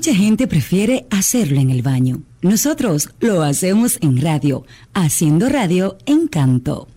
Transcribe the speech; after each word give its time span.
Mucha 0.00 0.14
gente 0.14 0.46
prefiere 0.46 1.06
hacerlo 1.10 1.60
en 1.60 1.68
el 1.68 1.82
baño. 1.82 2.22
Nosotros 2.40 3.10
lo 3.20 3.42
hacemos 3.42 3.98
en 4.00 4.18
radio, 4.22 4.64
haciendo 4.94 5.50
radio 5.50 5.98
en 6.06 6.26
canto. 6.26 6.88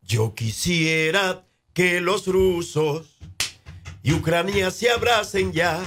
Yo 0.00 0.34
quisiera 0.34 1.44
que 1.74 2.00
los 2.00 2.26
rusos 2.26 3.18
y 4.02 4.14
Ucrania 4.14 4.70
se 4.70 4.88
abracen 4.88 5.52
ya 5.52 5.82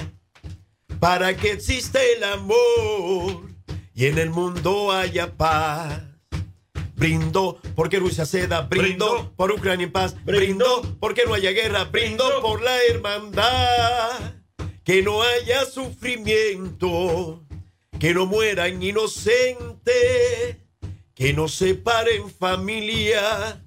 para 1.00 1.36
que 1.36 1.50
exista 1.50 1.98
el 2.00 2.22
amor 2.22 3.50
y 3.92 4.06
en 4.06 4.18
el 4.18 4.30
mundo 4.30 4.92
haya 4.92 5.32
paz. 5.36 6.02
Brindo 6.94 7.58
porque 7.74 7.98
Rusia 7.98 8.26
ceda, 8.26 8.60
brindo, 8.60 9.32
por 9.34 9.50
Ucrania 9.50 9.86
en 9.86 9.92
paz, 9.92 10.14
brindo 10.24 10.96
porque 11.00 11.24
no 11.26 11.34
haya 11.34 11.50
guerra, 11.50 11.82
brindo 11.86 12.24
por 12.42 12.62
la 12.62 12.76
hermandad, 12.84 14.33
que 14.84 15.02
no 15.02 15.22
haya 15.22 15.64
sufrimiento, 15.64 17.42
que 17.98 18.12
no 18.12 18.26
mueran 18.26 18.82
inocentes, 18.82 20.58
que 21.14 21.32
no 21.32 21.48
se 21.48 21.74
paren 21.74 22.30
familia, 22.30 23.62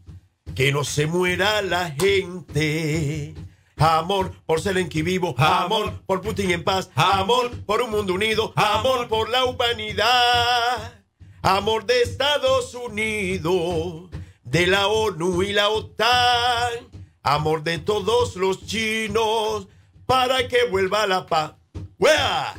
que 0.56 0.72
no 0.72 0.84
se 0.84 1.08
muera 1.08 1.64
la 1.64 1.90
gente. 1.92 3.34
Amor 3.78 4.32
por 4.46 4.62
Zelensky 4.62 5.02
vivo, 5.02 5.34
amor 5.38 6.02
por 6.06 6.22
Putin 6.22 6.52
en 6.52 6.64
paz, 6.64 6.92
amor 6.96 7.50
por 7.66 7.82
un 7.82 7.92
mundo 7.92 8.14
unido, 8.14 8.54
amor 8.56 9.08
por 9.08 9.30
la 9.30 9.46
humanidad. 9.46 11.04
Amor 11.42 11.86
de 11.86 12.02
Estados 12.02 12.76
Unidos, 12.76 14.10
de 14.44 14.68
la 14.68 14.88
ONU 14.88 15.44
y 15.44 15.54
la 15.54 15.70
OTAN. 15.70 16.90
Amor 17.24 17.64
de 17.64 17.78
todos 17.80 18.36
los 18.36 18.66
chinos 18.66 19.68
para 20.08 20.48
que 20.48 20.66
vuelva 20.66 21.06
la 21.06 21.28
paz. 21.28 21.54
¡Wea! 22.00 22.56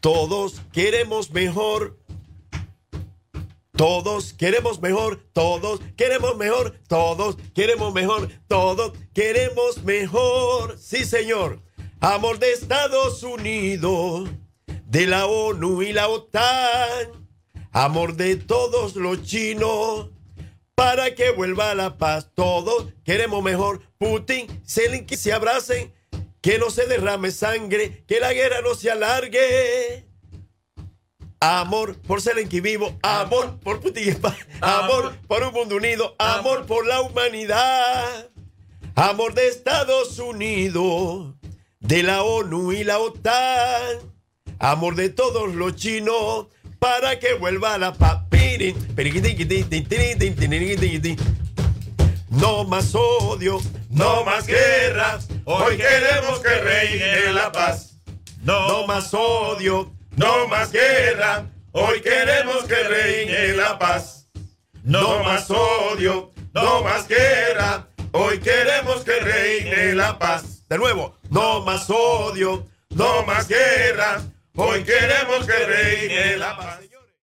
Todos 0.00 0.60
queremos 0.72 1.30
mejor. 1.30 2.00
Todos 3.76 4.34
queremos 4.34 4.82
mejor, 4.82 5.24
todos 5.32 5.80
queremos 5.96 6.36
mejor, 6.36 6.74
todos 6.86 7.38
queremos 7.54 7.94
mejor, 7.94 8.28
todos 8.46 8.92
queremos 9.14 9.82
mejor. 9.84 10.76
Sí, 10.78 11.04
señor. 11.04 11.62
Amor 12.00 12.38
de 12.38 12.52
Estados 12.52 13.22
Unidos 13.22 14.28
de 14.86 15.06
la 15.06 15.26
ONU 15.26 15.82
y 15.82 15.92
la 15.92 16.08
OTAN, 16.08 17.26
amor 17.72 18.16
de 18.16 18.36
todos 18.36 18.96
los 18.96 19.22
chinos, 19.22 20.10
para 20.90 21.14
que 21.14 21.30
vuelva 21.30 21.72
la 21.76 21.98
paz. 21.98 22.30
Todos 22.34 22.86
queremos 23.04 23.44
mejor. 23.44 23.80
Putin, 23.96 24.48
Zelensky 24.66 25.16
se 25.16 25.32
abracen, 25.32 25.94
que 26.40 26.58
no 26.58 26.68
se 26.68 26.86
derrame 26.86 27.30
sangre, 27.30 28.02
que 28.08 28.18
la 28.18 28.32
guerra 28.32 28.60
no 28.60 28.74
se 28.74 28.90
alargue. 28.90 30.04
Amor 31.38 31.96
por 32.02 32.20
Zelensky 32.20 32.60
vivo, 32.60 32.98
amor 33.02 33.60
por 33.60 33.80
Putin 33.80 34.18
amor 34.60 35.16
por 35.28 35.44
un 35.44 35.52
mundo 35.52 35.76
unido, 35.76 36.16
amor 36.18 36.66
por 36.66 36.84
la 36.84 37.00
humanidad, 37.02 38.28
amor 38.96 39.34
de 39.34 39.46
Estados 39.46 40.18
Unidos, 40.18 41.34
de 41.78 42.02
la 42.02 42.24
ONU 42.24 42.72
y 42.72 42.82
la 42.82 42.98
OTAN 42.98 44.10
amor 44.58 44.96
de 44.96 45.08
todos 45.08 45.54
los 45.54 45.76
chinos, 45.76 46.48
para 46.78 47.18
que 47.18 47.34
vuelva 47.34 47.78
la 47.78 47.94
paz. 47.94 48.19
No 52.28 52.64
más 52.64 52.94
odio, 52.94 53.60
no 53.90 54.24
más 54.24 54.46
guerra, 54.46 55.18
hoy 55.44 55.76
queremos 55.76 56.40
que 56.40 56.48
reine 56.60 57.32
la 57.32 57.52
paz. 57.52 58.00
No 58.42 58.86
más 58.86 59.12
odio, 59.12 59.92
no 60.16 60.48
más 60.48 60.72
guerra, 60.72 61.46
hoy 61.72 62.00
queremos 62.00 62.64
que 62.64 62.82
reine 62.82 63.56
la 63.56 63.78
paz. 63.78 64.28
No 64.82 65.22
más 65.22 65.50
odio, 65.50 66.30
no 66.54 66.82
más 66.82 67.06
guerra, 67.06 67.88
hoy 68.12 68.38
queremos 68.38 69.04
que 69.04 69.20
reine 69.20 69.94
la 69.94 70.18
paz. 70.18 70.64
De 70.68 70.78
nuevo, 70.78 71.16
no 71.30 71.60
más 71.64 71.90
odio, 71.90 72.66
no 72.90 73.24
más 73.24 73.48
guerra, 73.48 74.22
Hoy 74.56 74.82
queremos 74.84 75.46
que 75.46 75.52
reine 75.52 76.36
la 76.36 76.56
paz. 76.56 76.80